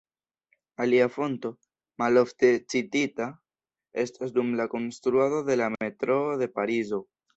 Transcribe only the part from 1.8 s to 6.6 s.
malofte citita, estas dum la konstruado de la metroo de